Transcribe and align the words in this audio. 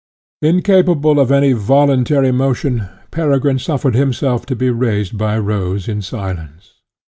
Incapable 0.41 1.19
of 1.19 1.31
any 1.31 1.53
voluntary 1.53 2.31
motion, 2.31 2.89
Peregrine 3.11 3.59
suffered 3.59 3.93
himself 3.93 4.47
to 4.47 4.55
be 4.55 4.71
raised 4.71 5.15
by 5.15 5.37
Rose 5.37 5.87
in 5.87 6.01
silence. 6.01 6.73